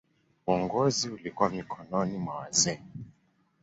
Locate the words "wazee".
2.35-2.79